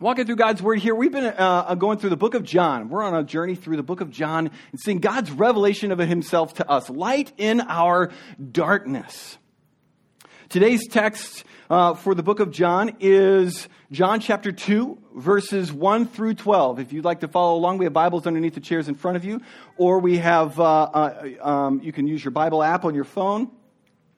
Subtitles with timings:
[0.00, 0.94] walking through God's Word here.
[0.94, 2.88] We've been uh, going through the book of John.
[2.88, 6.54] We're on a journey through the book of John and seeing God's revelation of Himself
[6.54, 8.10] to us, light in our
[8.52, 9.38] darkness.
[10.48, 16.34] Today's text uh, for the book of John is John chapter 2, verses 1 through
[16.34, 16.78] 12.
[16.78, 19.24] If you'd like to follow along, we have Bibles underneath the chairs in front of
[19.24, 19.42] you,
[19.76, 23.50] or we have, uh, uh, um, you can use your Bible app on your phone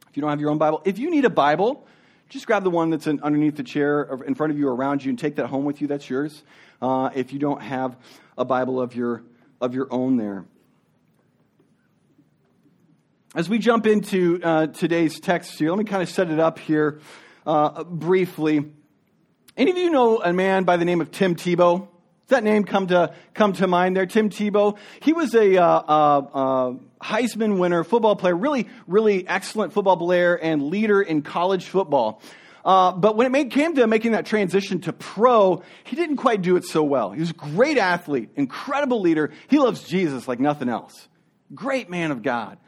[0.08, 0.82] if you don't have your own Bible.
[0.84, 1.86] If you need a Bible,
[2.30, 5.10] just grab the one that's in, underneath the chair in front of you around you
[5.10, 5.88] and take that home with you.
[5.88, 6.42] That's yours.
[6.80, 7.96] Uh, if you don't have
[8.38, 9.24] a Bible of your,
[9.60, 10.46] of your own there.
[13.34, 16.58] As we jump into uh, today's text here, let me kind of set it up
[16.58, 17.00] here
[17.46, 18.64] uh, briefly.
[19.56, 21.88] Any of you know a man by the name of Tim Tebow?
[22.30, 24.06] That name come to, come to mind there?
[24.06, 24.78] Tim Tebow.
[25.00, 30.36] He was a uh, uh, uh Heisman winner, football player, really, really excellent football player
[30.36, 32.22] and leader in college football.
[32.64, 36.42] Uh, but when it made, came to making that transition to pro, he didn't quite
[36.42, 37.10] do it so well.
[37.10, 39.32] He was a great athlete, incredible leader.
[39.48, 41.08] He loves Jesus like nothing else.
[41.54, 42.58] Great man of God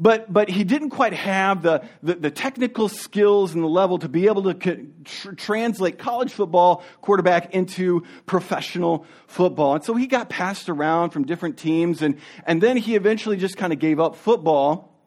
[0.00, 4.08] but, but he didn't quite have the, the, the technical skills and the level to
[4.08, 9.74] be able to tr- translate college football quarterback into professional football.
[9.74, 13.58] And so he got passed around from different teams, and, and then he eventually just
[13.58, 14.98] kind of gave up football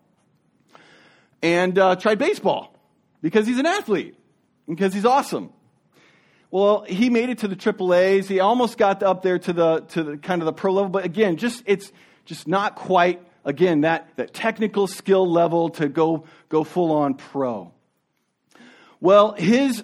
[1.42, 2.78] and uh, tried baseball
[3.24, 4.16] because he's an athlete,
[4.70, 5.52] because he's awesome.
[6.52, 8.28] Well, he made it to the Triple A's.
[8.28, 11.04] He almost got up there to the to the kind of the pro level, but
[11.04, 11.92] again, just it's
[12.26, 17.72] just not quite again, that, that technical skill level to go, go full on pro.
[19.00, 19.84] Well, his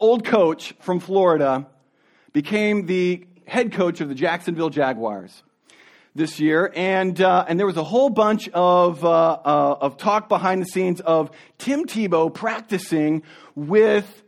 [0.00, 1.66] old coach from Florida
[2.32, 5.42] became the head coach of the Jacksonville Jaguars
[6.14, 10.28] this year, and uh, and there was a whole bunch of uh, uh, of talk
[10.28, 13.22] behind the scenes of Tim Tebow practicing
[13.54, 14.22] with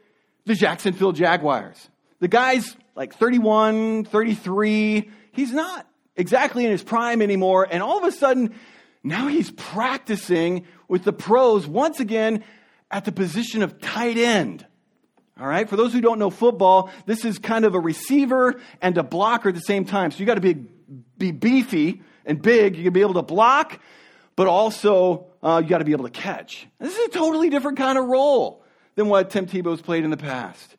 [0.46, 1.88] the Jacksonville Jaguars.
[2.20, 5.10] The guy's like 31, 33.
[5.32, 7.66] He's not exactly in his prime anymore.
[7.70, 8.54] And all of a sudden,
[9.02, 12.44] now he's practicing with the pros once again
[12.90, 14.66] at the position of tight end.
[15.38, 15.68] All right.
[15.68, 19.48] For those who don't know football, this is kind of a receiver and a blocker
[19.48, 20.12] at the same time.
[20.12, 20.54] So you got to be,
[21.18, 22.76] be beefy and big.
[22.76, 23.80] You can be able to block,
[24.36, 26.68] but also uh, you got to be able to catch.
[26.78, 28.64] This is a totally different kind of role
[28.94, 30.76] than what Tim Tebow's played in the past.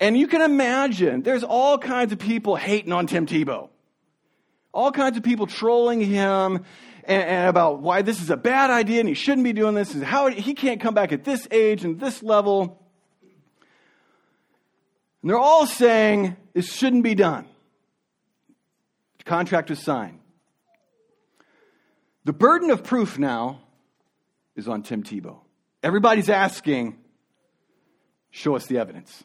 [0.00, 3.68] And you can imagine there's all kinds of people hating on Tim Tebow.
[4.72, 6.64] All kinds of people trolling him
[7.04, 9.94] and, and, about why this is a bad idea and he shouldn't be doing this
[9.94, 12.82] and how he can't come back at this age and this level.
[15.20, 17.46] And they're all saying this shouldn't be done.
[19.18, 20.20] The contract was signed.
[22.24, 23.60] The burden of proof now
[24.56, 25.38] is on Tim Tebow.
[25.82, 26.96] Everybody's asking,
[28.30, 29.24] show us the evidence.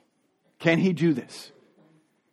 [0.59, 1.51] Can he do this?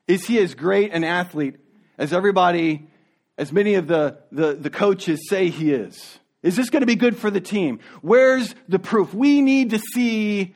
[0.06, 1.56] Is he as great an athlete
[1.98, 2.88] as everybody
[3.36, 6.18] as many of the, the, the coaches say he is?
[6.42, 7.80] Is this going to be good for the team?
[8.02, 9.14] Where's the proof?
[9.14, 10.54] We need to see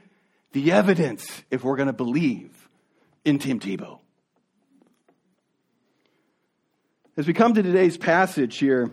[0.52, 2.68] the evidence if we're going to believe
[3.24, 3.98] in Tim Tebow.
[7.16, 8.90] As we come to today's passage here,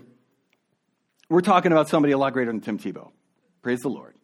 [1.29, 3.11] we're talking about somebody a lot greater than Tim Tebow.
[3.61, 4.15] Praise the Lord.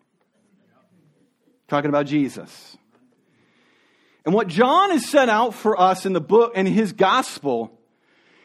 [1.67, 2.77] Talking about Jesus.
[4.25, 7.79] And what John has set out for us in the book and his gospel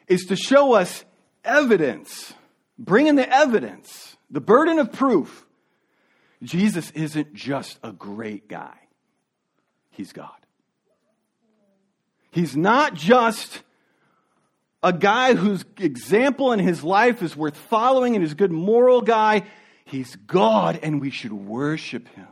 [0.08, 1.04] is to show us
[1.44, 2.34] evidence,
[2.78, 5.46] bring in the evidence, the burden of proof.
[6.42, 8.76] Jesus isn't just a great guy,
[9.90, 10.30] he's God.
[12.30, 13.62] He's not just
[14.82, 19.00] a guy whose example in his life is worth following and is a good moral
[19.00, 19.44] guy.
[19.86, 22.28] He's God, and we should worship him.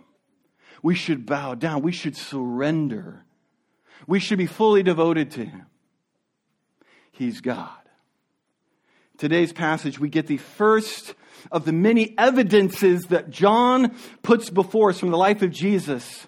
[0.82, 1.80] We should bow down.
[1.80, 3.24] We should surrender.
[4.06, 5.66] We should be fully devoted to him.
[7.14, 7.70] He's God.
[9.18, 11.14] Today's passage, we get the first
[11.52, 16.26] of the many evidences that John puts before us from the life of Jesus.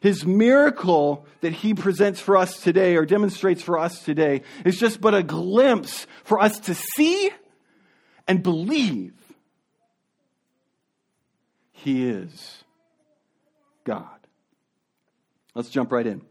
[0.00, 5.00] His miracle that he presents for us today or demonstrates for us today is just
[5.00, 7.30] but a glimpse for us to see
[8.28, 9.14] and believe
[11.72, 12.62] he is
[13.82, 14.06] God.
[15.56, 16.22] Let's jump right in.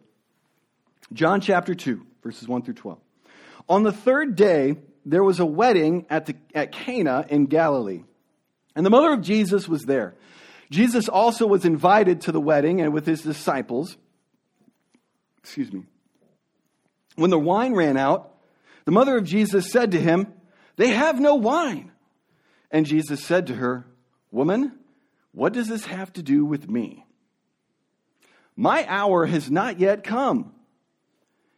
[1.11, 2.97] John chapter 2, verses 1 through 12.
[3.67, 8.03] On the third day, there was a wedding at, the, at Cana in Galilee,
[8.75, 10.15] and the mother of Jesus was there.
[10.69, 13.97] Jesus also was invited to the wedding and with his disciples.
[15.39, 15.83] Excuse me.
[17.15, 18.37] When the wine ran out,
[18.85, 20.33] the mother of Jesus said to him,
[20.77, 21.91] They have no wine.
[22.71, 23.85] And Jesus said to her,
[24.31, 24.71] Woman,
[25.33, 27.05] what does this have to do with me?
[28.55, 30.53] My hour has not yet come.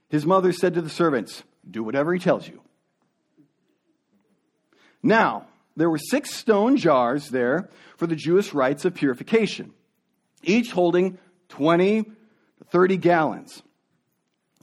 [0.10, 2.62] his mother said to the servants, Do whatever he tells you.
[5.02, 9.74] Now, there were six stone jars there for the Jewish rites of purification,
[10.44, 11.18] each holding
[11.50, 12.06] 20
[12.74, 13.62] 30 gallons.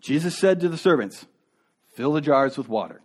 [0.01, 1.27] Jesus said to the servants,
[1.95, 3.01] Fill the jars with water.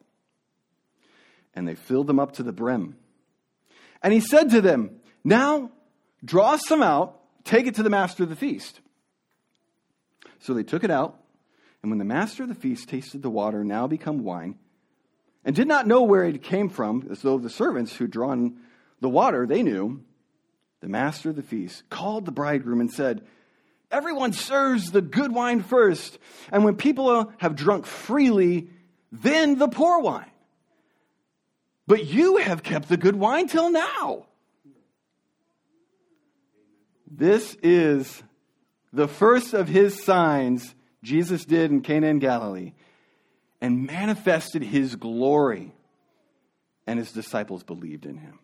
[1.54, 2.96] And they filled them up to the brim.
[4.02, 5.72] And he said to them, Now
[6.24, 8.80] draw some out, take it to the master of the feast.
[10.40, 11.20] So they took it out,
[11.86, 14.56] and when the master of the feast tasted the water now become wine,
[15.44, 18.58] and did not know where it came from, as though the servants who'd drawn
[19.02, 20.04] the water, they knew,
[20.82, 23.24] the master of the feast called the bridegroom and said,
[23.92, 26.18] Everyone serves the good wine first,
[26.52, 28.68] and when people have drunk freely,
[29.12, 30.32] then the poor wine.
[31.86, 34.26] But you have kept the good wine till now.
[37.06, 38.24] This is
[38.92, 40.74] the first of his signs
[41.06, 42.74] Jesus did in Cana in Galilee
[43.62, 45.72] and manifested his glory,
[46.88, 48.40] and his disciples believed in him.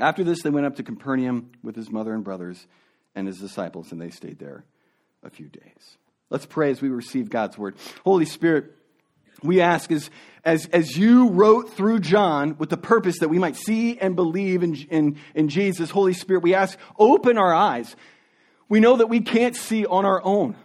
[0.00, 2.66] After this, they went up to Capernaum with his mother and brothers
[3.14, 4.64] and his disciples, and they stayed there
[5.24, 5.98] a few days.
[6.30, 7.74] Let's pray as we receive God's word.
[8.04, 8.76] Holy Spirit,
[9.42, 10.10] we ask as,
[10.44, 14.62] as, as you wrote through John with the purpose that we might see and believe
[14.62, 17.96] in, in, in Jesus, Holy Spirit, we ask, open our eyes.
[18.68, 20.56] We know that we can't see on our own.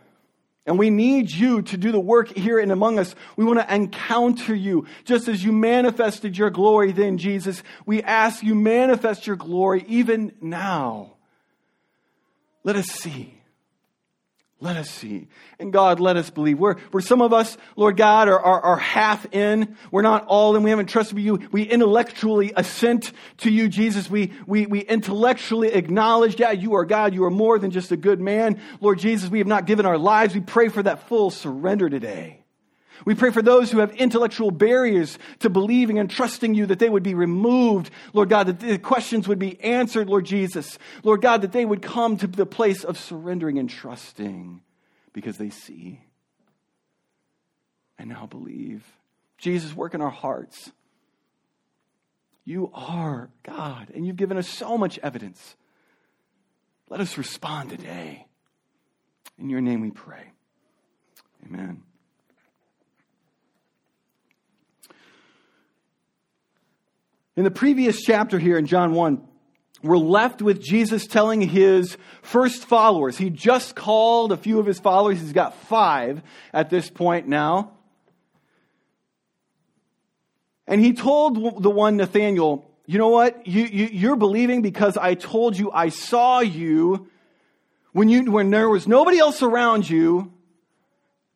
[0.66, 3.16] And we need you to do the work here and among us.
[3.36, 4.86] We want to encounter you.
[5.04, 10.34] Just as you manifested your glory then, Jesus, we ask you manifest your glory even
[10.40, 11.14] now.
[12.64, 13.33] Let us see.
[14.64, 15.28] Let us see.
[15.60, 16.58] And God, let us believe.
[16.58, 20.56] Where, where some of us, Lord God, are, are, are half in, we're not all
[20.56, 21.50] in, we haven't trusted you.
[21.52, 24.10] We intellectually assent to you, Jesus.
[24.10, 27.14] We, we, we intellectually acknowledge, yeah, you are God.
[27.14, 28.62] You are more than just a good man.
[28.80, 30.34] Lord Jesus, we have not given our lives.
[30.34, 32.43] We pray for that full surrender today.
[33.06, 36.90] We pray for those who have intellectual barriers to believing and trusting you that they
[36.90, 37.92] would be removed.
[38.14, 40.78] Lord God, that the questions would be answered, Lord Jesus.
[41.04, 44.62] Lord God, that they would come to the place of surrendering and trusting
[45.14, 46.02] because they see
[47.98, 48.84] and now believe.
[49.38, 50.72] Jesus, work in our hearts.
[52.46, 55.56] You are God, and you've given us so much evidence.
[56.90, 58.28] Let us respond today.
[59.40, 60.32] In your name we pray.
[61.46, 61.84] Amen.
[67.36, 69.28] In the previous chapter here in John 1,
[69.82, 73.18] we're left with Jesus telling his first followers.
[73.18, 75.20] He just called a few of his followers.
[75.20, 76.22] He's got five
[76.54, 77.74] at this point now.
[80.68, 83.48] And he told the one Nathaniel, you know what?
[83.48, 87.08] You, you, you're believing because I told you I saw you
[87.94, 90.32] when, you when there was nobody else around you,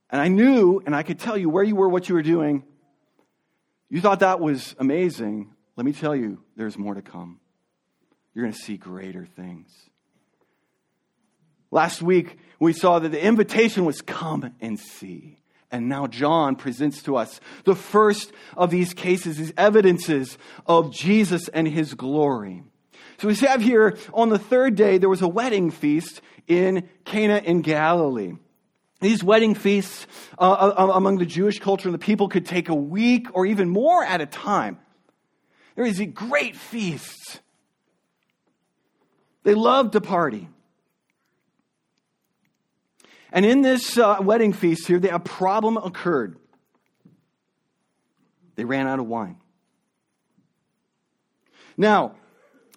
[0.09, 2.63] and I knew and I could tell you where you were, what you were doing.
[3.89, 5.53] You thought that was amazing.
[5.77, 7.39] Let me tell you, there's more to come.
[8.33, 9.69] You're going to see greater things.
[11.69, 15.37] Last week, we saw that the invitation was come and see.
[15.71, 21.47] And now John presents to us the first of these cases, these evidences of Jesus
[21.49, 22.63] and his glory.
[23.19, 27.37] So we have here on the third day, there was a wedding feast in Cana
[27.43, 28.33] in Galilee.
[28.99, 30.07] These wedding feasts
[30.39, 33.69] uh, uh, among the Jewish culture and the people could take a week or even
[33.69, 34.79] more at a time.
[35.77, 37.39] There is a great feast.
[39.43, 40.49] They loved to party.
[43.31, 46.39] And in this uh, wedding feast here, a problem occurred.
[48.55, 49.37] They ran out of wine.
[51.77, 52.15] Now,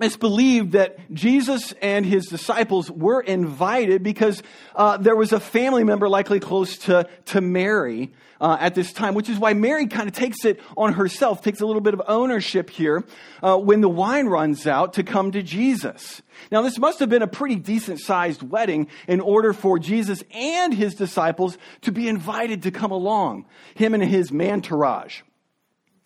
[0.00, 4.42] it's believed that Jesus and his disciples were invited because
[4.74, 9.14] uh, there was a family member likely close to, to Mary uh, at this time,
[9.14, 12.02] which is why Mary kind of takes it on herself, takes a little bit of
[12.08, 13.04] ownership here
[13.42, 16.22] uh, when the wine runs out to come to Jesus.
[16.50, 20.72] Now, this must have been a pretty decent sized wedding in order for Jesus and
[20.72, 25.20] his disciples to be invited to come along, him and his mantourage.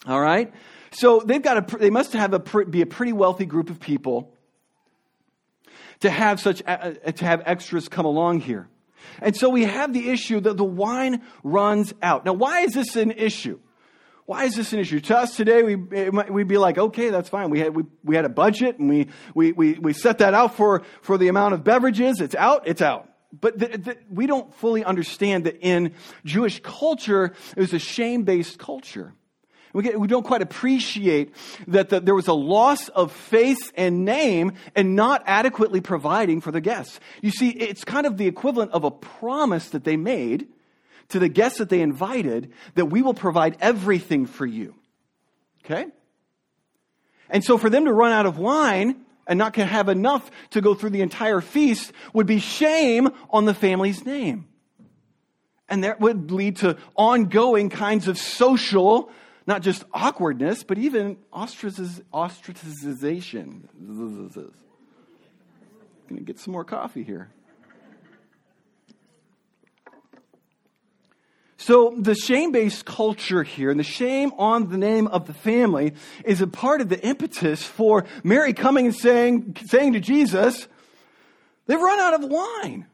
[0.07, 0.53] All right?
[0.95, 4.33] So they've got a, they must have a, be a pretty wealthy group of people
[6.01, 8.69] to have such, uh, to have extras come along here.
[9.21, 12.25] And so we have the issue that the wine runs out.
[12.25, 13.59] Now, why is this an issue?
[14.27, 15.01] Why is this an issue?
[15.01, 17.51] To us today, we, we'd be like, okay, that's fine.
[17.51, 20.57] We had, we, we had a budget and we, we, we, we set that out
[20.57, 22.21] for, for the amount of beverages.
[22.21, 23.09] It's out, it's out.
[23.39, 28.23] But the, the, we don't fully understand that in Jewish culture, it was a shame
[28.23, 29.13] based culture.
[29.75, 31.35] We, get, we don't quite appreciate
[31.67, 36.53] that the, there was a loss of face and name and not adequately providing for
[36.53, 37.01] the guests.
[37.21, 40.47] You see, it's kind of the equivalent of a promise that they made
[41.09, 44.77] to the guests that they invited that we will provide everything for you.
[45.65, 45.87] Okay?
[47.29, 50.75] And so for them to run out of wine and not have enough to go
[50.75, 54.47] through the entire feast would be shame on the family's name.
[55.69, 59.11] And that would lead to ongoing kinds of social,
[59.47, 63.69] not just awkwardness, but even ostracization.
[63.79, 64.53] I'm
[66.09, 67.31] Gonna get some more coffee here.
[71.57, 75.95] So, the shame based culture here and the shame on the name of the family
[76.23, 80.69] is a part of the impetus for Mary coming and saying, saying to Jesus,
[81.67, 82.85] They've run out of wine.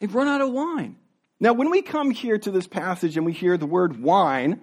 [0.00, 0.96] They've run out of wine.
[1.38, 4.60] Now, when we come here to this passage and we hear the word wine,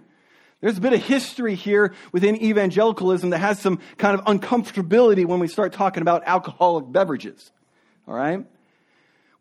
[0.61, 5.39] there's a bit of history here within evangelicalism that has some kind of uncomfortability when
[5.39, 7.51] we start talking about alcoholic beverages.
[8.07, 8.45] All right?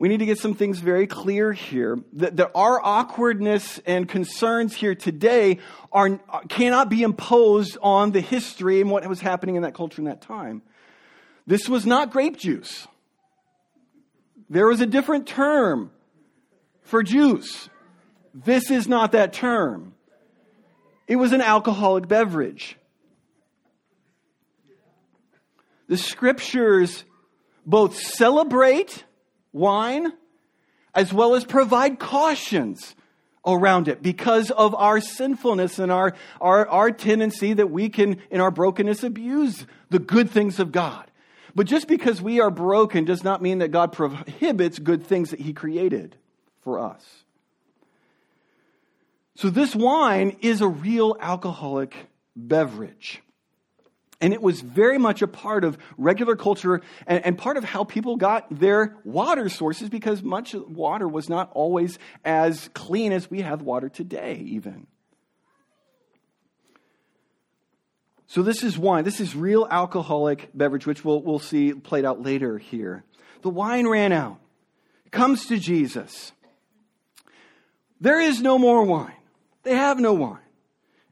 [0.01, 4.75] we need to get some things very clear here that, that our awkwardness and concerns
[4.75, 5.59] here today
[5.93, 10.07] are, cannot be imposed on the history and what was happening in that culture in
[10.07, 10.63] that time.
[11.47, 12.89] This was not grape juice.
[14.49, 15.91] There was a different term
[16.81, 17.69] for juice.
[18.33, 19.93] This is not that term.
[21.11, 22.77] It was an alcoholic beverage.
[25.89, 27.03] The scriptures
[27.67, 29.03] both celebrate
[29.53, 30.13] wine,
[30.95, 32.95] as well as provide cautions
[33.45, 38.41] around it because of our sinfulness and our, our, our tendency that we can, in
[38.41, 41.11] our brokenness, abuse the good things of God.
[41.57, 45.41] But just because we are broken does not mean that God prohibits good things that
[45.41, 46.15] He created
[46.61, 47.05] for us.
[49.41, 51.97] So, this wine is a real alcoholic
[52.37, 53.23] beverage.
[54.21, 57.85] And it was very much a part of regular culture and, and, part of how
[57.85, 63.41] people got their water sources because much water was not always as clean as we
[63.41, 64.87] have water today, even.
[68.27, 69.05] So, this is wine.
[69.05, 73.05] This is real alcoholic beverage, which we'll, we'll see played out later here.
[73.41, 74.39] The wine ran out.
[75.07, 76.33] It comes to Jesus.
[78.03, 79.15] There is no more wine.
[79.63, 80.39] They have no wine.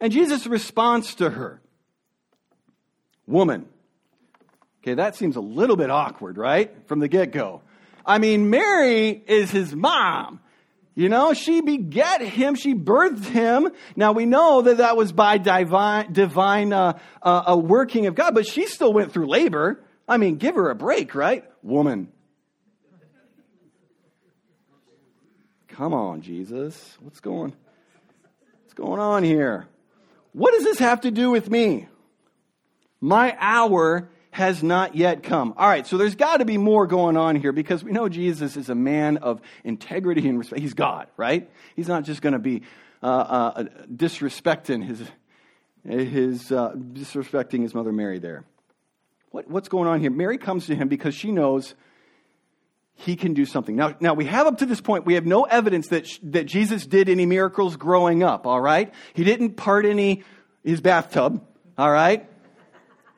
[0.00, 1.60] And Jesus responds to her
[3.26, 3.68] woman.
[4.82, 6.74] Okay, that seems a little bit awkward, right?
[6.86, 7.62] From the get go.
[8.06, 10.40] I mean, Mary is his mom.
[10.94, 13.70] You know, she beget him, she birthed him.
[13.94, 18.46] Now we know that that was by divine, divine uh, uh, working of God, but
[18.46, 19.84] she still went through labor.
[20.08, 21.44] I mean, give her a break, right?
[21.62, 22.10] Woman.
[25.68, 26.96] Come on, Jesus.
[27.00, 27.67] What's going, what's
[28.78, 29.66] going on here?
[30.32, 31.88] What does this have to do with me?
[33.00, 35.52] My hour has not yet come.
[35.56, 38.56] All right, so there's got to be more going on here because we know Jesus
[38.56, 40.62] is a man of integrity and respect.
[40.62, 41.50] He's God, right?
[41.74, 42.62] He's not just going to be
[43.02, 45.02] uh, uh, disrespecting his,
[45.84, 48.44] his uh, disrespecting his mother Mary there.
[49.30, 50.10] What, what's going on here?
[50.10, 51.74] Mary comes to him because she knows
[53.00, 53.76] he can do something.
[53.76, 56.84] Now, now we have up to this point, we have no evidence that, that Jesus
[56.84, 58.92] did any miracles growing up, all right?
[59.14, 60.24] He didn't part any
[60.64, 61.40] his bathtub,
[61.78, 62.28] all right?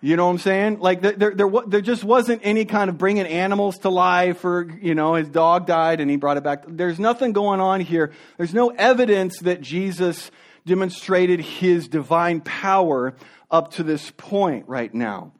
[0.02, 0.80] You know what I'm saying?
[0.80, 4.68] Like there, there, there, there, just wasn't any kind of bringing animals to life or,
[4.82, 6.64] you know, his dog died and he brought it back.
[6.66, 8.12] There's nothing going on here.
[8.36, 10.30] There's no evidence that Jesus
[10.66, 13.14] demonstrated his divine power
[13.50, 15.32] up to this point right now.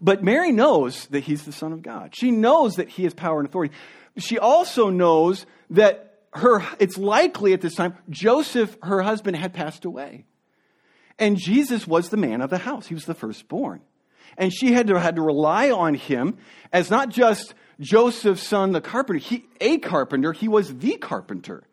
[0.00, 2.14] But Mary knows that he's the Son of God.
[2.14, 3.74] She knows that he has power and authority.
[4.16, 9.84] She also knows that her, it's likely at this time, Joseph, her husband, had passed
[9.84, 10.24] away.
[11.18, 12.86] And Jesus was the man of the house.
[12.86, 13.80] He was the firstborn.
[14.36, 16.38] And she had to, had to rely on him
[16.72, 21.64] as not just Joseph's son, the carpenter, he, a carpenter, he was the carpenter.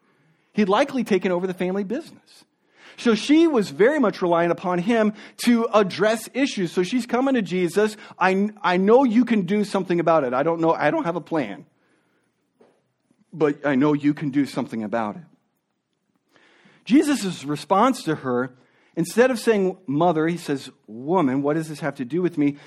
[0.53, 2.46] He'd likely taken over the family business.
[2.98, 5.14] So she was very much relying upon him
[5.46, 6.72] to address issues.
[6.72, 7.98] So she's coming to Jesus.
[8.18, 10.34] I, I know you can do something about it.
[10.34, 10.74] I don't know.
[10.74, 11.66] I don't have a plan.
[13.34, 15.24] But I know you can do something about it.
[16.86, 18.56] Jesus' response to her
[18.96, 21.42] Instead of saying mother, he says woman.
[21.42, 22.58] What does this have to do with me?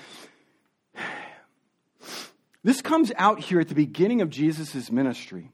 [2.63, 5.51] This comes out here at the beginning of Jesus' ministry.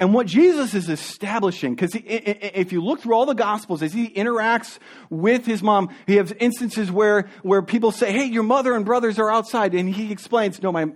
[0.00, 4.08] And what Jesus is establishing, because if you look through all the Gospels, as he
[4.08, 4.78] interacts
[5.10, 9.18] with his mom, he has instances where, where people say, Hey, your mother and brothers
[9.18, 9.74] are outside.
[9.74, 10.86] And he explains, No, my,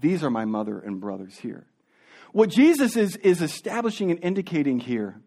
[0.00, 1.66] these are my mother and brothers here.
[2.32, 5.20] What Jesus is, is establishing and indicating here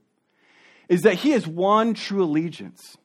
[0.90, 2.98] is that he has one true allegiance.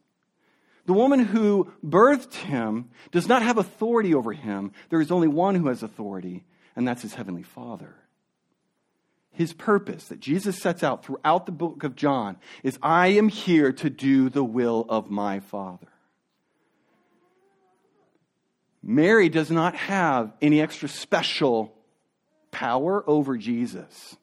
[0.87, 4.73] The woman who birthed him does not have authority over him.
[4.89, 6.45] There is only one who has authority,
[6.75, 7.95] and that's his heavenly Father.
[9.39, 13.73] His purpose that Jesus sets out throughout the book of John is I am here
[13.73, 15.87] to do the will of my Father.
[18.83, 21.73] Mary does not have any extra special
[22.51, 24.17] power over Jesus.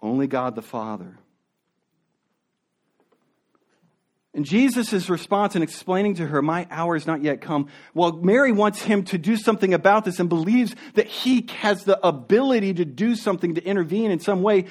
[0.00, 1.18] Only God the Father.
[4.36, 8.52] And Jesus' response in explaining to her, My hour has not yet come, while Mary
[8.52, 12.84] wants him to do something about this and believes that he has the ability to
[12.84, 14.66] do something to intervene in some way,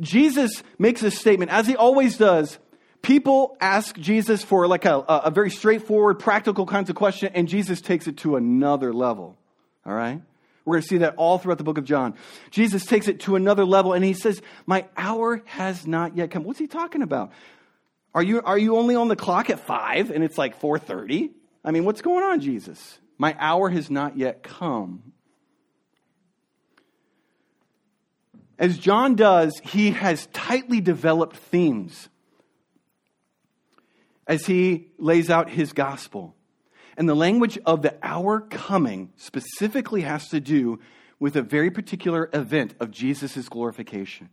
[0.00, 2.58] Jesus makes a statement, as he always does.
[3.02, 7.82] People ask Jesus for like a, a very straightforward, practical kinds of question, and Jesus
[7.82, 9.36] takes it to another level.
[9.84, 10.22] All right?
[10.64, 12.14] We're going to see that all throughout the book of John.
[12.50, 16.42] Jesus takes it to another level and he says, My hour has not yet come.
[16.44, 17.32] What's he talking about?
[18.14, 21.30] Are you, are you only on the clock at 5 and it's like 4.30?
[21.64, 22.98] I mean, what's going on, Jesus?
[23.18, 25.12] My hour has not yet come.
[28.58, 32.08] As John does, he has tightly developed themes
[34.26, 36.34] as he lays out his gospel.
[36.96, 40.80] And the language of the hour coming specifically has to do
[41.18, 44.28] with a very particular event of Jesus' glorification.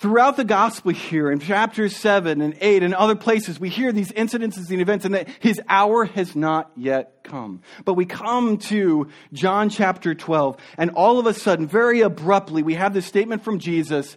[0.00, 4.10] Throughout the gospel here in chapters 7 and 8 and other places, we hear these
[4.12, 7.60] incidences and events and that his hour has not yet come.
[7.84, 12.76] But we come to John chapter 12 and all of a sudden, very abruptly, we
[12.76, 14.16] have this statement from Jesus,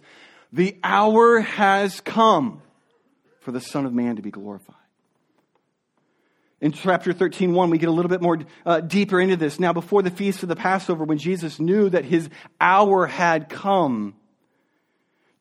[0.54, 2.62] the hour has come
[3.40, 4.76] for the Son of Man to be glorified.
[6.62, 9.60] In chapter 13, 1, we get a little bit more uh, deeper into this.
[9.60, 14.14] Now, before the feast of the Passover, when Jesus knew that his hour had come,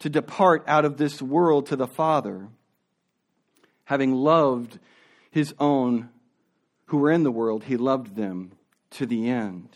[0.04, 2.50] to depart out of this world to the Father,
[3.86, 4.78] having loved
[5.32, 6.10] his own
[6.88, 8.52] who were in the world, he loved them
[8.92, 9.70] to the end.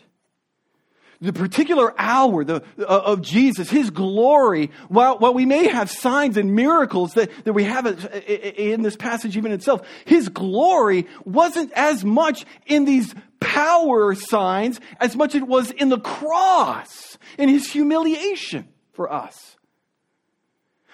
[1.22, 6.36] The particular hour the, uh, of Jesus, his glory, while, while we may have signs
[6.36, 12.04] and miracles that, that we have in this passage even itself, his glory wasn't as
[12.04, 17.72] much in these power signs as much as it was in the cross, in his
[17.72, 19.54] humiliation for us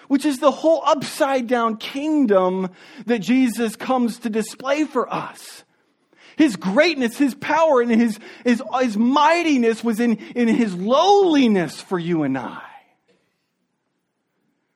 [0.07, 2.69] which is the whole upside down kingdom
[3.05, 5.63] that Jesus comes to display for us.
[6.37, 11.97] His greatness, His power, and His, His, His mightiness was in, in His lowliness for
[11.97, 12.61] you and I.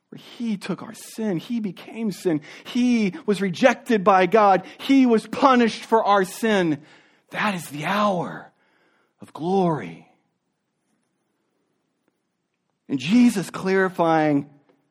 [0.09, 5.27] Where He took our sin, He became sin, He was rejected by God, He was
[5.27, 6.81] punished for our sin.
[7.31, 8.51] That is the hour
[9.21, 10.07] of glory.
[12.87, 14.49] And Jesus clarifying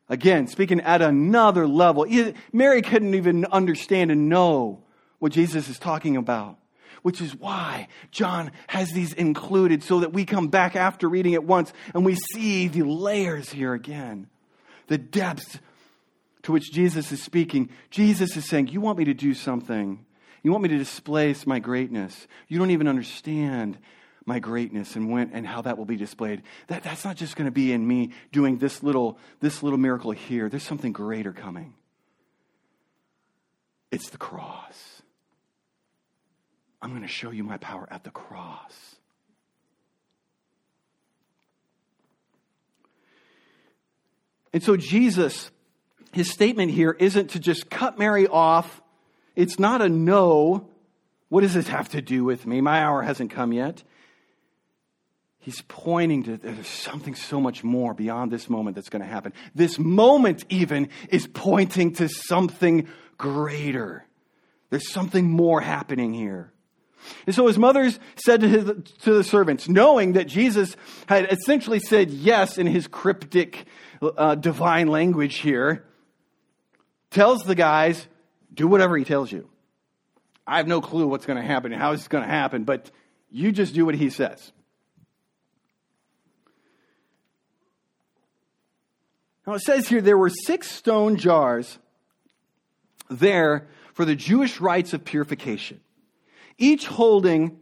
[0.09, 2.07] Again, speaking at another level.
[2.53, 4.83] Mary couldn't even understand and know
[5.19, 6.59] what Jesus is talking about,
[7.03, 11.45] which is why John has these included so that we come back after reading it
[11.45, 14.29] once and we see the layers here again.
[14.87, 15.59] The depths
[16.43, 17.69] to which Jesus is speaking.
[17.91, 20.05] Jesus is saying, You want me to do something.
[20.43, 22.27] You want me to displace my greatness.
[22.47, 23.77] You don't even understand
[24.29, 26.43] my greatness and when and how that will be displayed.
[26.69, 30.13] That, that's not just going to be in me doing this little, this little miracle
[30.13, 30.49] here.
[30.49, 31.75] There's something greater coming.
[33.91, 35.03] It's the cross.
[36.81, 38.97] I'm going to show you my power at the cross.
[44.53, 45.51] And so, Jesus,
[46.13, 48.83] his statement here isn't to just cut Mary off.
[49.35, 50.69] It's not a no.
[51.31, 52.61] What does this have to do with me?
[52.61, 53.83] My hour hasn't come yet.
[55.49, 59.33] He's pointing to there's something so much more beyond this moment that's going to happen.
[59.55, 64.05] This moment, even, is pointing to something greater.
[64.69, 66.53] There's something more happening here.
[67.25, 68.65] And so his mothers said to, his,
[69.05, 73.65] to the servants, knowing that Jesus had essentially said yes in his cryptic
[74.03, 75.83] uh, divine language here,
[77.11, 78.07] tells the guys,
[78.53, 79.49] do whatever he tells you.
[80.47, 82.91] I have no clue what's going to happen and how it's going to happen, but
[83.31, 84.53] you just do what he says.
[89.49, 91.79] Now it says here there were six stone jars
[93.09, 95.81] there for the Jewish rites of purification,
[96.59, 97.59] each holding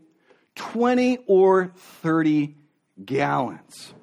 [0.56, 2.56] 20 or 30
[3.04, 3.94] gallons.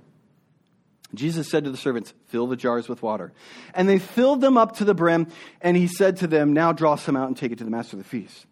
[1.14, 3.34] Jesus said to the servants, Fill the jars with water.
[3.74, 5.28] And they filled them up to the brim,
[5.60, 7.98] and he said to them, Now draw some out and take it to the master
[7.98, 8.46] of the feast.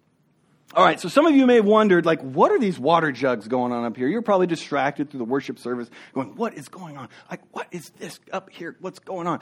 [0.73, 3.47] All right, so some of you may have wondered, like, what are these water jugs
[3.47, 4.07] going on up here?
[4.07, 7.09] You're probably distracted through the worship service, going, what is going on?
[7.29, 8.77] Like, what is this up here?
[8.79, 9.41] What's going on?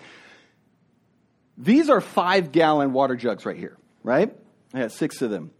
[1.56, 4.36] These are five gallon water jugs right here, right?
[4.74, 5.52] I got six of them.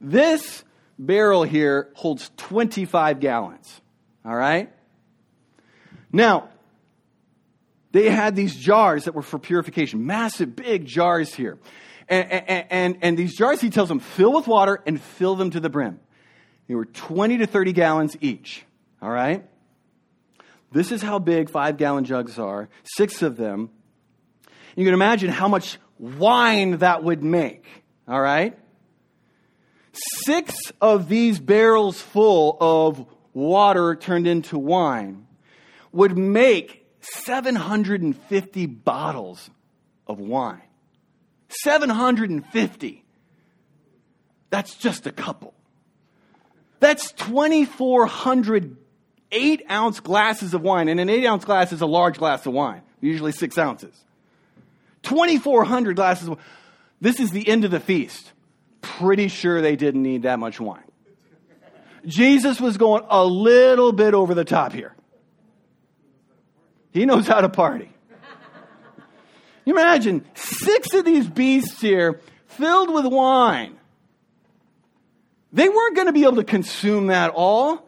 [0.00, 0.62] This
[0.98, 3.80] barrel here holds 25 gallons.
[4.24, 4.72] All right?
[6.12, 6.50] Now,
[7.92, 11.58] they had these jars that were for purification, massive, big jars here.
[12.08, 12.30] And,
[12.70, 15.68] and, and, these jars, he tells them, fill with water and fill them to the
[15.68, 15.98] brim.
[16.68, 18.64] They were 20 to 30 gallons each.
[19.02, 19.44] All right?
[20.70, 23.70] This is how big five gallon jugs are, six of them.
[24.76, 27.64] You can imagine how much wine that would make.
[28.06, 28.56] All right?
[30.24, 35.26] Six of these barrels full of water turned into wine
[35.92, 39.50] would make 750 bottles
[40.06, 40.60] of wine.
[41.48, 43.04] 750.
[44.50, 45.54] That's just a couple.
[46.80, 48.76] That's 2,400
[49.32, 50.88] eight ounce glasses of wine.
[50.88, 53.94] And an eight ounce glass is a large glass of wine, usually six ounces.
[55.02, 56.38] 2,400 glasses of
[57.00, 58.32] This is the end of the feast.
[58.80, 60.82] Pretty sure they didn't need that much wine.
[62.06, 64.94] Jesus was going a little bit over the top here.
[66.92, 67.92] He knows how to party.
[69.66, 73.76] You imagine six of these beasts here filled with wine.
[75.52, 77.86] They weren't going to be able to consume that all.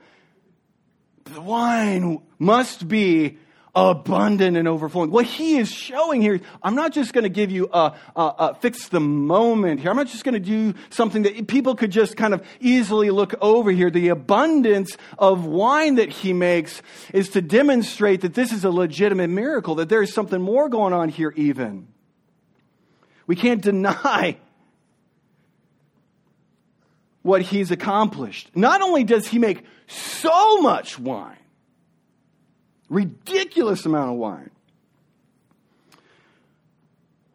[1.25, 3.39] The wine must be
[3.79, 5.13] abundant and overflowing.
[5.13, 8.55] What he is showing here, I'm not just going to give you a, a, a,
[8.61, 9.91] fix the moment here.
[9.91, 13.35] I'm not just going to do something that people could just kind of easily look
[13.41, 13.89] over here.
[13.89, 16.83] The abundance of wine that he makes
[17.15, 20.93] is to demonstrate that this is a legitimate miracle, that there is something more going
[20.93, 21.87] on here even.
[23.29, 24.39] We can't deny
[27.23, 28.51] what he's accomplished.
[28.57, 31.37] Not only does he make so much wine,
[32.89, 34.51] ridiculous amount of wine.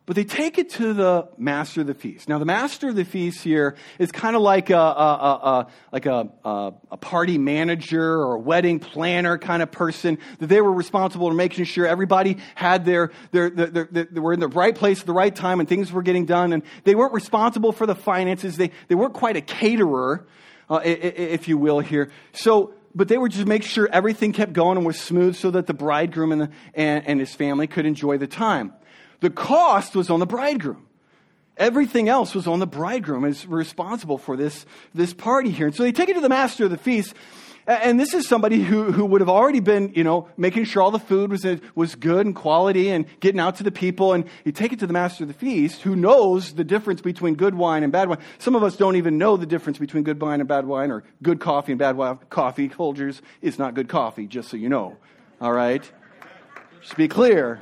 [0.06, 2.28] But they take it to the master of the feast.
[2.28, 6.06] Now, the master of the feast here is kind of like a, a, a, like
[6.06, 10.18] a, a, party manager or a wedding planner kind of person.
[10.40, 14.34] That they were responsible for making sure everybody had their, their, their, their, they were
[14.34, 16.52] in the right place at the right time and things were getting done.
[16.52, 18.58] And they weren't responsible for the finances.
[18.58, 20.26] They, they weren't quite a caterer,
[20.70, 22.12] uh, if you will, here.
[22.34, 25.68] So but they were just make sure everything kept going and was smooth so that
[25.68, 28.74] the bridegroom and, the, and, and his family could enjoy the time.
[29.22, 30.88] The cost was on the bridegroom.
[31.56, 35.68] Everything else was on the bridegroom is responsible for this, this party here.
[35.68, 37.14] And so they take it to the master of the feast
[37.66, 40.92] and this is somebody who, who would have already been, you know, making sure all
[40.92, 41.46] the food was,
[41.76, 44.14] was good and quality and getting out to the people.
[44.14, 47.36] And you take it to the master of the feast who knows the difference between
[47.36, 48.20] good wine and bad wine.
[48.38, 51.04] Some of us don't even know the difference between good wine and bad wine or
[51.22, 52.20] good coffee and bad wine.
[52.30, 54.98] Coffee, Folgers, is not good coffee, just so you know.
[55.40, 55.90] All right?
[56.82, 57.60] Just be clear.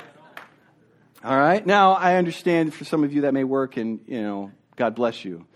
[1.22, 1.64] All right?
[1.64, 5.24] Now, I understand for some of you that may work and, you know, God bless
[5.24, 5.46] you.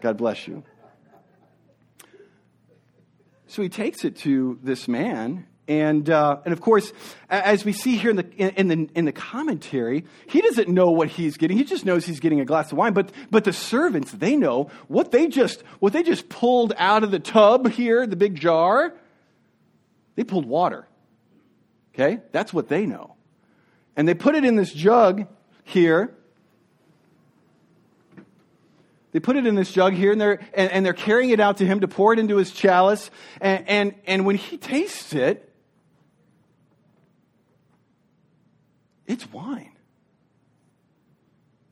[0.00, 0.64] God bless you.
[3.56, 5.46] So he takes it to this man.
[5.66, 6.92] And, uh, and of course,
[7.30, 11.08] as we see here in the, in, the, in the commentary, he doesn't know what
[11.08, 11.56] he's getting.
[11.56, 12.92] He just knows he's getting a glass of wine.
[12.92, 17.10] But, but the servants, they know what they, just, what they just pulled out of
[17.10, 18.92] the tub here, the big jar.
[20.16, 20.86] They pulled water.
[21.94, 22.20] Okay?
[22.32, 23.14] That's what they know.
[23.96, 25.28] And they put it in this jug
[25.64, 26.14] here.
[29.16, 31.56] They put it in this jug here and they're, and, and, they're carrying it out
[31.56, 33.10] to him to pour it into his chalice.
[33.40, 35.50] And, and, and when he tastes it,
[39.06, 39.72] it's wine.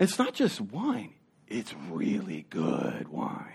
[0.01, 1.13] It's not just wine,
[1.47, 3.53] it's really good wine.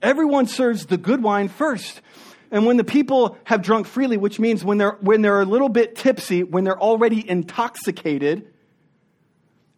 [0.00, 2.00] Everyone serves the good wine first.
[2.50, 5.68] And when the people have drunk freely, which means when they're, when they're a little
[5.68, 8.50] bit tipsy, when they're already intoxicated,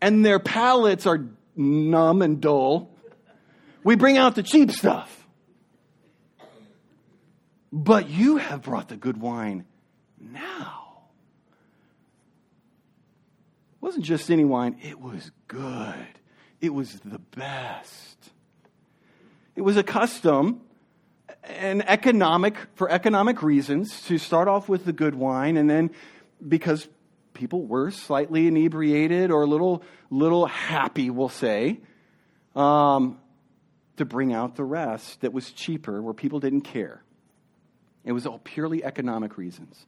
[0.00, 2.90] and their palates are numb and dull.
[3.84, 5.26] We bring out the cheap stuff.
[7.72, 9.64] But you have brought the good wine
[10.20, 11.04] now.
[13.74, 16.06] It wasn't just any wine, it was good.
[16.60, 18.30] It was the best.
[19.56, 20.60] It was a custom
[21.44, 25.90] and economic, for economic reasons, to start off with the good wine and then
[26.46, 26.88] because
[27.42, 31.80] people were slightly inebriated or a little, little happy, we'll say,
[32.54, 33.18] um,
[33.96, 37.02] to bring out the rest that was cheaper, where people didn't care.
[38.04, 39.86] It was all purely economic reasons.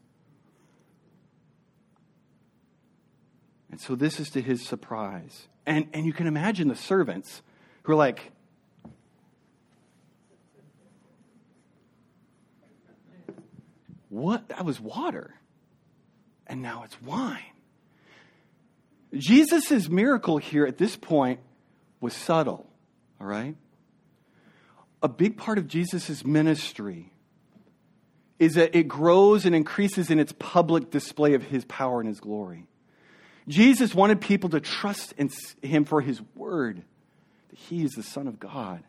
[3.70, 5.46] And so this is to his surprise.
[5.64, 7.40] And, and you can imagine the servants
[7.84, 8.32] who are like,
[14.08, 14.48] What?
[14.48, 15.34] That was water
[16.46, 17.42] and now it's wine.
[19.12, 21.40] Jesus' miracle here at this point
[22.00, 22.66] was subtle,
[23.20, 23.56] all right?
[25.02, 27.12] A big part of Jesus' ministry
[28.38, 32.20] is that it grows and increases in its public display of his power and his
[32.20, 32.66] glory.
[33.46, 35.30] Jesus wanted people to trust in
[35.62, 36.82] him for his word,
[37.50, 38.82] that he is the Son of God.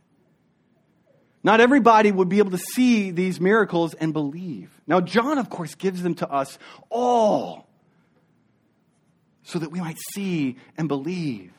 [1.45, 4.81] Not everybody would be able to see these miracles and believe.
[4.87, 6.57] Now, John, of course, gives them to us
[6.89, 7.67] all
[9.43, 11.53] so that we might see and believe.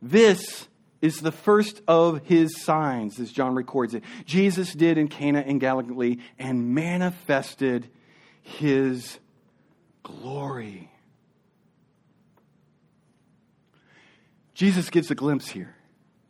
[0.00, 0.68] This
[1.02, 4.04] is the first of his signs, as John records it.
[4.24, 7.88] Jesus did in Cana in Galilee and manifested
[8.40, 9.18] his
[10.04, 10.92] glory.
[14.54, 15.75] Jesus gives a glimpse here,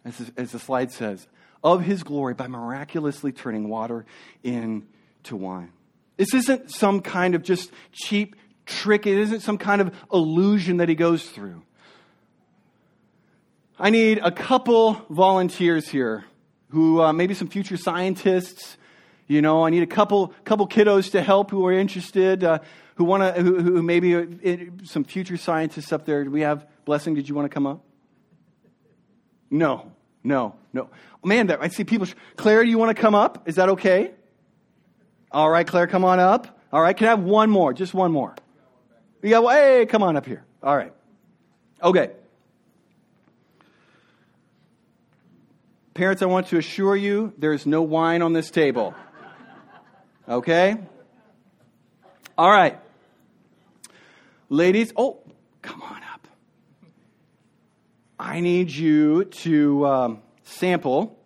[0.07, 1.27] as, as the slide says,
[1.63, 4.07] of his glory by miraculously turning water
[4.43, 5.73] into wine.
[6.17, 10.89] This isn't some kind of just cheap trick, it isn't some kind of illusion that
[10.89, 11.63] he goes through.
[13.79, 16.25] I need a couple volunteers here
[16.71, 18.77] who uh, maybe some future scientists.
[19.29, 22.61] You know, I need a couple couple kiddos to help who are interested, uh,
[22.95, 24.25] who want to, who, who, maybe uh,
[24.85, 26.25] some future scientists up there.
[26.25, 27.15] Do we have blessing?
[27.15, 27.86] Did you want to come up?
[29.51, 29.93] No,
[30.25, 30.91] no, no.
[31.25, 32.07] Man, I see people.
[32.37, 33.49] Claire, do you want to come up?
[33.49, 34.13] Is that okay?
[35.31, 36.59] All right, Claire, come on up.
[36.73, 37.73] All right, can I have one more?
[37.73, 38.35] Just one more.
[39.23, 40.45] You got, hey, come on up here.
[40.63, 40.93] All right.
[41.83, 42.11] Okay.
[45.95, 48.95] Parents, I want to assure you there's no wine on this table.
[50.29, 50.77] Okay?
[52.37, 52.79] All right.
[54.49, 55.21] Ladies, oh,
[55.63, 56.29] come on up.
[58.27, 61.17] I need you to um, sample.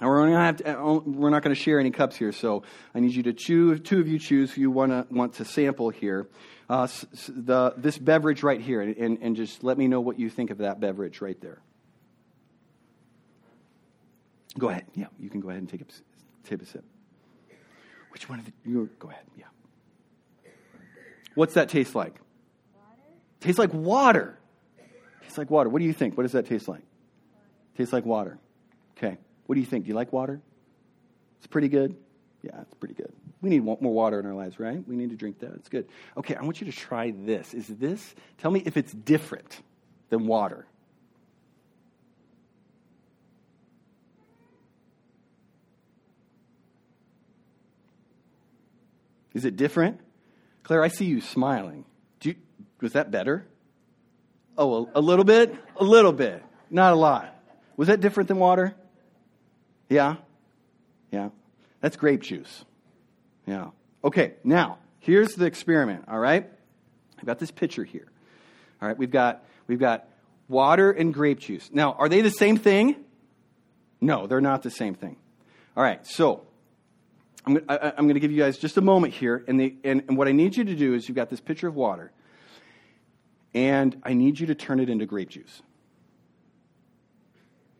[0.00, 2.62] And we're, gonna have to, uh, we're not going to share any cups here, so
[2.94, 3.80] I need you to choose.
[3.80, 6.26] Two of you choose who you wanna, want to sample here.
[6.66, 6.88] Uh,
[7.28, 10.58] the, this beverage right here, and, and just let me know what you think of
[10.58, 11.60] that beverage right there.
[14.58, 14.86] Go ahead.
[14.94, 16.84] Yeah, you can go ahead and take a, take a sip.
[18.12, 19.24] Which one of the, you go ahead.
[19.36, 19.44] Yeah.
[21.34, 22.18] What's that taste like?
[22.74, 23.02] Water.
[23.40, 24.38] Tastes like water.
[25.34, 25.68] Tastes like water.
[25.68, 26.16] What do you think?
[26.16, 26.84] What does that taste like?
[27.76, 28.38] Tastes like water.
[28.96, 29.18] Okay.
[29.46, 29.84] What do you think?
[29.84, 30.40] Do you like water?
[31.38, 31.96] It's pretty good.
[32.42, 33.12] Yeah, it's pretty good.
[33.40, 34.86] We need more water in our lives, right?
[34.86, 35.50] We need to drink that.
[35.54, 35.88] It's good.
[36.16, 37.52] Okay, I want you to try this.
[37.52, 39.60] Is this, tell me if it's different
[40.08, 40.66] than water.
[49.32, 49.98] Is it different?
[50.62, 51.86] Claire, I see you smiling.
[52.22, 52.36] You,
[52.80, 53.48] was that better?
[54.56, 55.54] Oh, a, a little bit?
[55.76, 56.42] A little bit.
[56.70, 57.34] Not a lot.
[57.76, 58.74] Was that different than water?
[59.88, 60.16] Yeah?
[61.10, 61.30] Yeah.
[61.80, 62.64] That's grape juice.
[63.46, 63.70] Yeah.
[64.02, 66.50] Okay, now, here's the experiment, all right?
[67.18, 68.06] I've got this pitcher here.
[68.80, 70.08] All right, we've got we've got
[70.48, 71.70] water and grape juice.
[71.72, 72.96] Now, are they the same thing?
[74.00, 75.16] No, they're not the same thing.
[75.76, 76.46] All right, so
[77.46, 80.04] I'm, I, am going to give you guys just a moment here, and, the, and,
[80.08, 82.12] and what I need you to do is you've got this pitcher of water,
[83.54, 85.62] and I need you to turn it into grape juice.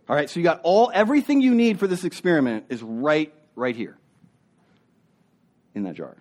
[0.08, 3.74] All right, so you got all everything you need for this experiment is right right
[3.74, 3.96] here
[5.74, 6.16] in that jar.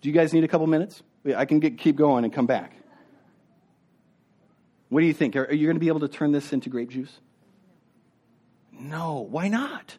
[0.00, 1.02] Do you guys need a couple minutes?
[1.36, 2.72] I can get, keep going and come back.
[4.88, 5.36] What do you think?
[5.36, 7.12] Are, are you going to be able to turn this into grape juice?
[8.72, 9.26] No.
[9.28, 9.98] Why not?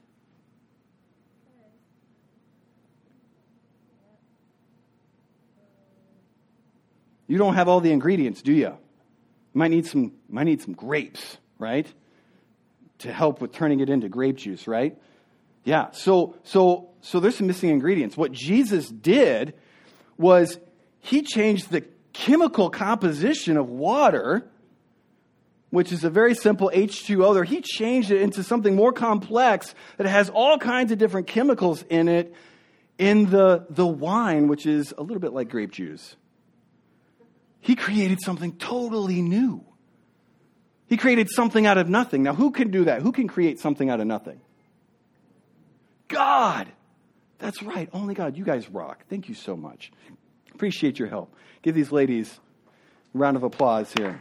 [7.29, 8.67] You don't have all the ingredients, do you?
[8.67, 8.77] You
[9.53, 11.87] might need some, might need some grapes, right?
[12.99, 14.97] To help with turning it into grape juice, right?
[15.63, 15.91] Yeah.
[15.91, 18.17] So, so, so there's some missing ingredients.
[18.17, 19.53] What Jesus did
[20.17, 20.57] was
[20.99, 24.49] he changed the chemical composition of water
[25.69, 30.07] which is a very simple H2O there, he changed it into something more complex that
[30.07, 32.33] has all kinds of different chemicals in it
[32.97, 36.15] in the, the wine, which is a little bit like grape juice.
[37.61, 39.63] He created something totally new.
[40.87, 42.23] He created something out of nothing.
[42.23, 43.01] Now, who can do that?
[43.01, 44.41] Who can create something out of nothing?
[46.07, 46.67] God.
[47.37, 47.89] That's right.
[47.93, 48.35] Only God.
[48.35, 49.03] You guys rock.
[49.09, 49.91] Thank you so much.
[50.53, 51.35] Appreciate your help.
[51.61, 52.39] Give these ladies
[53.13, 54.19] a round of applause here.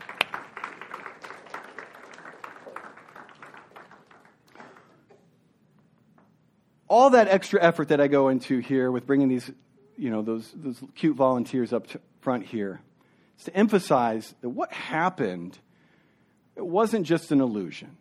[6.88, 9.50] all that extra effort that I go into here with bringing these,
[9.96, 11.86] you know, those, those cute volunteers up
[12.20, 12.80] front here
[13.38, 15.58] is to emphasize that what happened,
[16.56, 17.96] it wasn't just an illusion.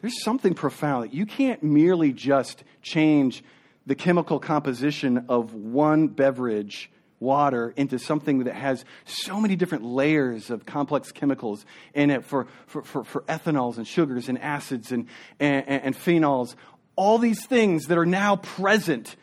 [0.00, 3.42] There's something profound that you can't merely just change
[3.84, 10.50] the chemical composition of one beverage water into something that has so many different layers
[10.50, 15.08] of complex chemicals in it for, for, for, for ethanols and sugars and acids and,
[15.40, 16.54] and, and phenols,
[16.94, 19.16] all these things that are now present.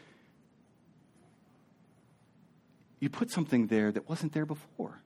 [2.99, 5.01] You put something there that wasn't there before.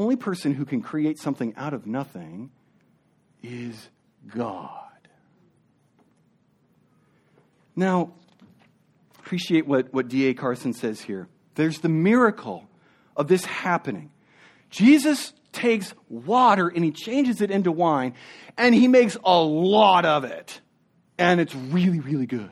[0.00, 2.50] Only person who can create something out of nothing
[3.42, 3.90] is
[4.34, 4.80] God.
[7.76, 8.14] Now,
[9.18, 10.32] appreciate what, what D.A.
[10.32, 11.28] Carson says here.
[11.54, 12.66] There's the miracle
[13.14, 14.10] of this happening.
[14.70, 18.14] Jesus takes water and he changes it into wine,
[18.56, 20.62] and he makes a lot of it.
[21.18, 22.48] And it's really, really good.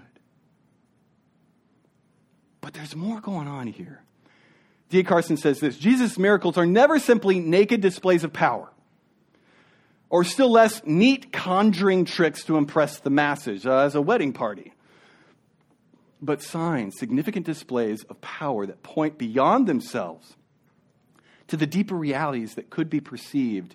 [2.61, 4.03] But there's more going on here.
[4.89, 5.03] D.
[5.03, 8.69] Carson says this Jesus' miracles are never simply naked displays of power,
[10.09, 14.73] or still less, neat conjuring tricks to impress the masses uh, as a wedding party
[16.21, 20.37] but signs, significant displays of power that point beyond themselves
[21.49, 23.75] to the deeper realities that could be perceived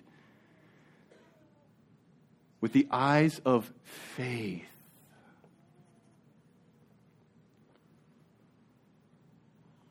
[2.60, 4.64] with the eyes of faith.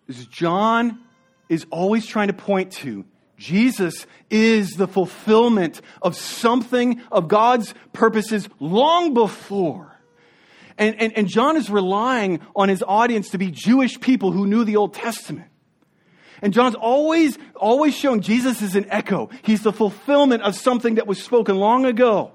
[0.08, 1.00] As John
[1.54, 3.06] is always trying to point to,
[3.38, 9.94] Jesus is the fulfillment of something of God's purposes long before
[10.78, 14.64] and, and, and John is relying on his audience to be Jewish people who knew
[14.64, 15.50] the Old Testament.
[16.42, 19.30] And John's always, always showing Jesus is an echo.
[19.44, 22.34] He's the fulfillment of something that was spoken long ago.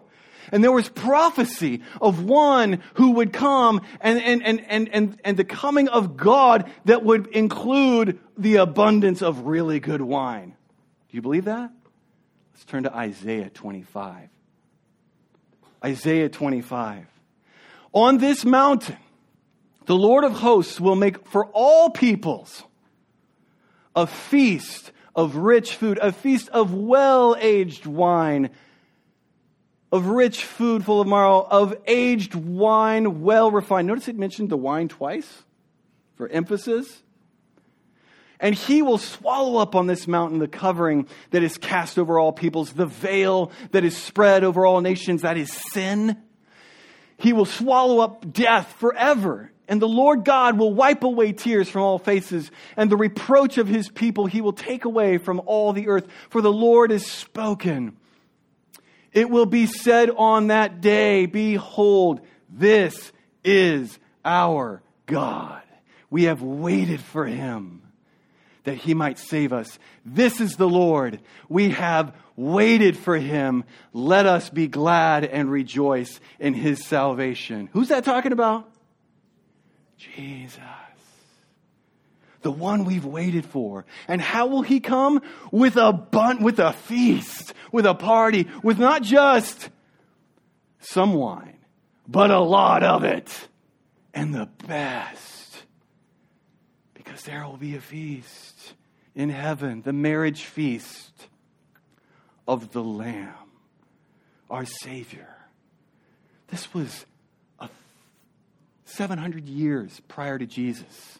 [0.53, 5.37] And there was prophecy of one who would come and, and, and, and, and, and
[5.37, 10.55] the coming of God that would include the abundance of really good wine.
[11.09, 11.71] Do you believe that?
[12.53, 14.29] Let's turn to Isaiah 25.
[15.85, 17.07] Isaiah 25.
[17.93, 18.97] On this mountain,
[19.87, 22.63] the Lord of hosts will make for all peoples
[23.97, 28.51] a feast of rich food, a feast of well aged wine,
[29.90, 33.87] of rich food full of marrow, of aged wine well refined.
[33.87, 35.44] Notice it mentioned the wine twice
[36.16, 37.03] for emphasis.
[38.40, 42.33] And he will swallow up on this mountain the covering that is cast over all
[42.33, 46.16] peoples, the veil that is spread over all nations, that is sin.
[47.16, 49.51] He will swallow up death forever.
[49.66, 53.68] And the Lord God will wipe away tears from all faces, and the reproach of
[53.68, 56.07] his people he will take away from all the earth.
[56.31, 57.98] For the Lord is spoken.
[59.12, 63.12] It will be said on that day, Behold, this
[63.44, 65.62] is our God.
[66.11, 67.83] We have waited for him
[68.64, 69.79] that he might save us.
[70.05, 71.21] This is the Lord.
[71.49, 73.64] We have waited for him.
[73.92, 77.71] Let us be glad and rejoice in his salvation.
[77.73, 78.71] Who's that talking about?
[79.97, 80.61] Jesus.
[82.42, 83.85] The one we've waited for.
[84.07, 85.22] And how will he come?
[85.51, 89.70] With a bun, with a feast, with a party, with not just
[90.81, 91.59] some wine,
[92.07, 93.48] but a lot of it.
[94.14, 95.64] And the best.
[96.94, 98.74] Because there will be a feast
[99.14, 101.29] in heaven, the marriage feast
[102.46, 103.35] of the Lamb,
[104.48, 105.35] our Savior.
[106.48, 107.05] This was
[107.59, 107.68] a
[108.85, 111.18] 700 years prior to Jesus.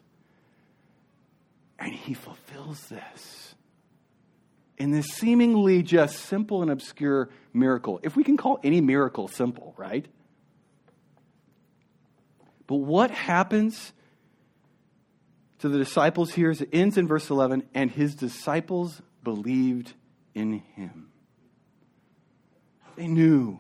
[1.79, 3.55] And he fulfills this
[4.79, 8.01] in this seemingly just simple and obscure miracle.
[8.03, 10.07] If we can call any miracle simple, right?
[12.67, 13.93] But what happens
[15.59, 19.93] to the disciples here is it ends in verse 11 and his disciples believed
[20.35, 21.09] in him.
[22.97, 23.59] They knew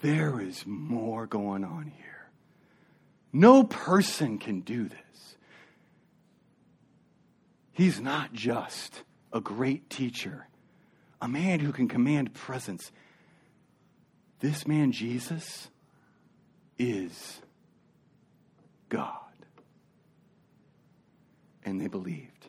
[0.00, 2.30] there is more going on here.
[3.32, 4.98] No person can do this.
[7.76, 9.02] He's not just
[9.34, 10.48] a great teacher,
[11.20, 12.90] a man who can command presence.
[14.40, 15.68] This man, Jesus,
[16.78, 17.42] is
[18.88, 19.10] God.
[21.66, 22.48] And they believed.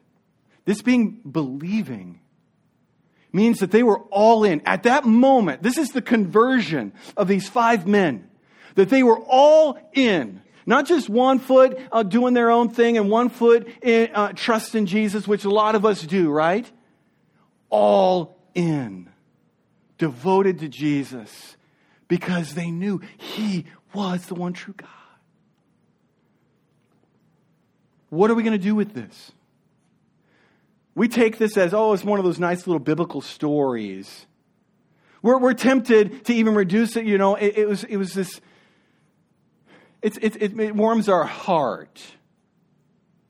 [0.64, 2.22] This being believing
[3.34, 4.62] means that they were all in.
[4.66, 8.30] At that moment, this is the conversion of these five men,
[8.76, 10.42] that they were all in.
[10.68, 14.76] Not just one foot uh, doing their own thing and one foot in, uh, trust
[14.76, 16.72] in Jesus, which a lot of us do, right?
[17.72, 19.10] All in.
[19.98, 21.58] Devoted to Jesus
[22.08, 23.66] because they knew He
[23.96, 24.90] was the one true God.
[28.10, 29.32] What are we going to do with this?
[30.98, 34.26] we take this as, oh, it's one of those nice little biblical stories.
[35.22, 38.42] We're, we're tempted to even reduce it, you know, it, it was, it was this,
[40.02, 42.02] it's, it, it, it warms our heart.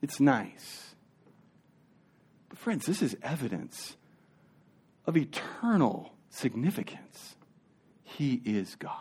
[0.02, 0.96] It's nice.
[2.50, 3.96] But, friends, this is evidence
[5.06, 7.36] of eternal significance.
[8.04, 8.92] He is God.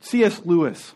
[0.00, 0.42] C.S.
[0.44, 0.94] Lewis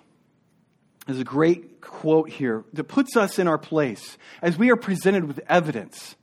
[1.07, 5.24] has a great quote here that puts us in our place as we are presented
[5.24, 6.16] with evidence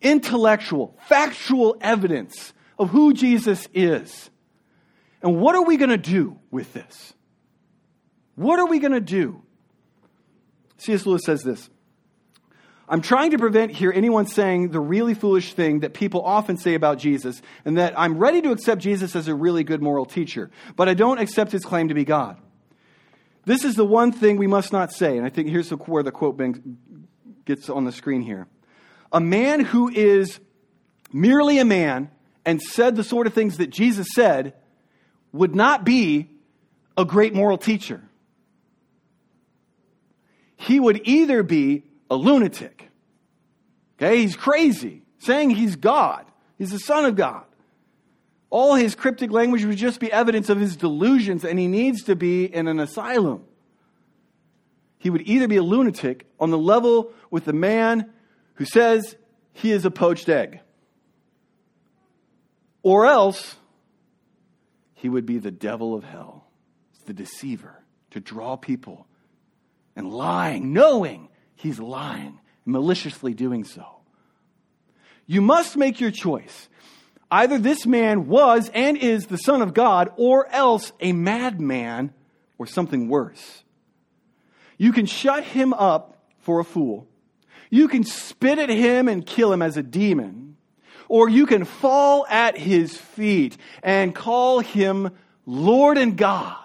[0.00, 4.30] intellectual, factual evidence of who Jesus is.
[5.22, 7.14] And what are we going to do with this?
[8.36, 9.42] What are we going to do?
[10.76, 11.06] C.S.
[11.06, 11.68] Lewis says this
[12.88, 16.74] I'm trying to prevent here anyone saying the really foolish thing that people often say
[16.74, 20.50] about Jesus, and that I'm ready to accept Jesus as a really good moral teacher,
[20.76, 22.38] but I don't accept his claim to be God.
[23.44, 26.12] This is the one thing we must not say, and I think here's where the
[26.12, 26.40] quote
[27.44, 28.46] gets on the screen here.
[29.12, 30.38] A man who is
[31.12, 32.10] merely a man
[32.44, 34.54] and said the sort of things that Jesus said
[35.32, 36.28] would not be
[36.96, 38.02] a great moral teacher.
[40.56, 42.88] He would either be a lunatic.
[43.96, 46.26] Okay, he's crazy, saying he's God,
[46.56, 47.44] he's the Son of God.
[48.50, 52.16] All his cryptic language would just be evidence of his delusions, and he needs to
[52.16, 53.44] be in an asylum.
[54.98, 58.10] He would either be a lunatic on the level with the man
[58.54, 59.16] who says
[59.52, 60.60] he is a poached egg,
[62.82, 63.56] or else
[64.98, 66.48] he would be the devil of hell,
[67.06, 69.06] the deceiver, to draw people
[69.94, 73.86] and lying, knowing he's lying, maliciously doing so.
[75.24, 76.68] You must make your choice.
[77.30, 82.12] Either this man was and is the Son of God, or else a madman
[82.58, 83.62] or something worse.
[84.78, 87.06] You can shut him up for a fool.
[87.70, 90.56] You can spit at him and kill him as a demon.
[91.08, 95.10] Or you can fall at his feet and call him
[95.46, 96.56] Lord and God.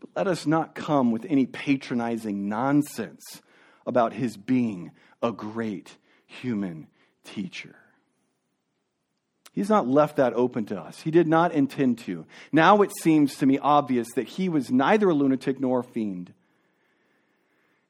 [0.00, 3.40] But let us not come with any patronizing nonsense
[3.86, 4.90] about his being
[5.22, 5.96] a great
[6.26, 6.88] human
[7.24, 7.76] teacher.
[9.52, 11.00] He's not left that open to us.
[11.00, 12.26] He did not intend to.
[12.52, 16.34] Now it seems to me obvious that he was neither a lunatic nor a fiend.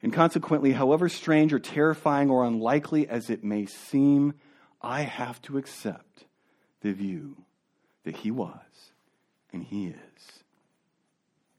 [0.00, 4.34] And consequently, however strange or terrifying or unlikely as it may seem,
[4.80, 6.24] I have to accept
[6.80, 7.36] the view
[8.04, 8.92] that he was
[9.52, 10.42] and he is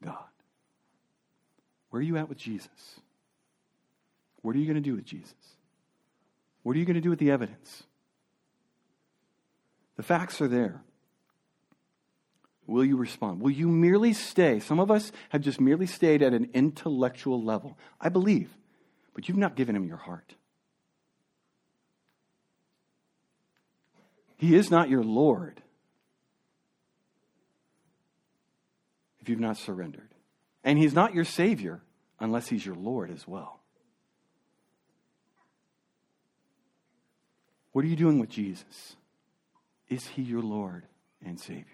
[0.02, 0.16] God.
[1.90, 3.00] Where are you at with Jesus?
[4.42, 5.34] What are you going to do with Jesus?
[6.62, 7.82] What are you going to do with the evidence?
[9.96, 10.82] The facts are there.
[12.66, 13.40] Will you respond?
[13.40, 14.60] Will you merely stay?
[14.60, 17.78] Some of us have just merely stayed at an intellectual level.
[18.00, 18.50] I believe,
[19.14, 20.34] but you've not given him your heart.
[24.38, 25.60] He is not your Lord
[29.20, 30.08] if you've not surrendered.
[30.64, 31.82] And he's not your Savior
[32.20, 33.60] unless he's your Lord as well.
[37.72, 38.96] What are you doing with Jesus?
[39.88, 40.84] Is he your Lord
[41.24, 41.64] and Savior?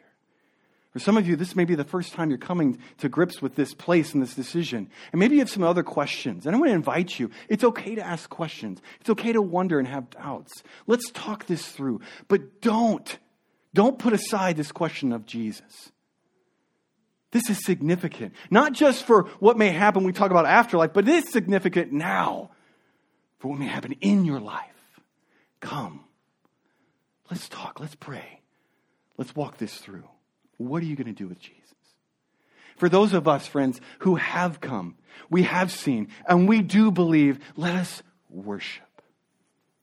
[0.95, 3.57] For some of you, this may be the first time you're coming to grips with
[3.57, 4.89] this place and this decision.
[5.11, 6.47] And maybe you have some other questions.
[6.47, 7.33] And I want to invite you.
[7.49, 8.81] It's okay to ask questions.
[9.01, 10.63] It's okay to wonder and have doubts.
[10.87, 12.01] Let's talk this through.
[12.29, 13.19] But don't,
[13.75, 15.91] don't put aside this question of Jesus.
[17.33, 18.33] This is significant.
[18.49, 22.53] Not just for what may happen, we talk about afterlife, but it is significant now
[23.41, 24.63] for what may happen in your life.
[25.59, 26.05] Come.
[27.33, 27.81] Let's talk.
[27.81, 28.43] Let's pray.
[29.19, 30.05] Let's walk this through.
[30.57, 31.61] What are you going to do with Jesus?
[32.77, 34.97] For those of us, friends, who have come,
[35.31, 39.03] we have seen, and we do believe, let us worship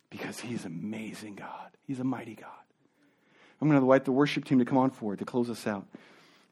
[0.09, 1.72] because He's amazing God.
[1.88, 2.49] He's a mighty God.
[3.61, 5.88] I'm going to invite the worship team to come on forward to close us out,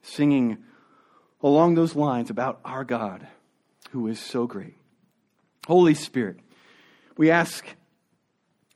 [0.02, 0.58] singing
[1.42, 3.26] along those lines about our God
[3.90, 4.76] who is so great.
[5.66, 6.38] Holy Spirit,
[7.16, 7.64] we ask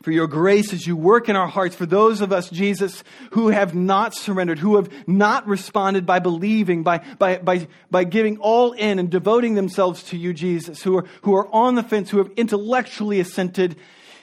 [0.05, 1.75] for your grace as you work in our hearts.
[1.75, 6.83] For those of us, Jesus, who have not surrendered, who have not responded by believing,
[6.83, 11.07] by, by, by, by giving all in and devoting themselves to you, Jesus, who are,
[11.23, 13.77] who are on the fence, who have intellectually assented,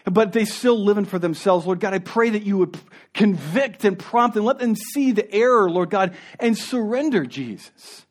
[0.06, 1.66] but they still living for themselves.
[1.66, 2.80] Lord God, I pray that you would
[3.16, 8.06] convict and prompt and let them see the error, Lord God, and surrender, Jesus.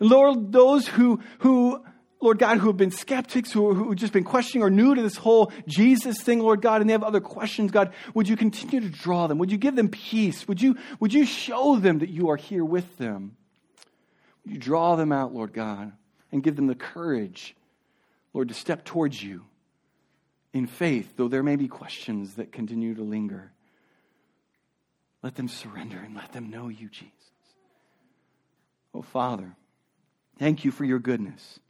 [0.00, 1.84] Lord, those who, who
[2.24, 5.16] Lord God, who have been skeptics, who, who just been questioning, or new to this
[5.16, 8.88] whole Jesus thing, Lord God, and they have other questions, God, would you continue to
[8.88, 9.36] draw them?
[9.38, 10.48] Would you give them peace?
[10.48, 13.36] Would you, would you show them that you are here with them?
[14.42, 15.92] Would you draw them out, Lord God,
[16.32, 17.54] and give them the courage,
[18.32, 19.44] Lord, to step towards you
[20.54, 23.52] in faith, though there may be questions that continue to linger?
[25.22, 27.12] Let them surrender and let them know you, Jesus.
[28.94, 29.56] Oh, Father,
[30.38, 31.60] thank you for your goodness.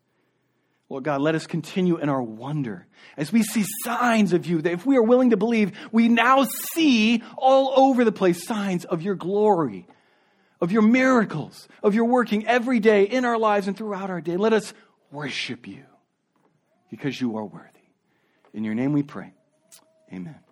[0.89, 4.73] Lord God, let us continue in our wonder as we see signs of you, that
[4.73, 9.03] if we are willing to believe, we now see all over the place signs of
[9.03, 9.87] your glory,
[10.61, 14.37] of your miracles, of your working every day in our lives and throughout our day.
[14.37, 14.75] Let us
[15.11, 15.85] worship you
[16.91, 17.69] because you are worthy.
[18.53, 19.33] In your name we pray.
[20.13, 20.44] Amen.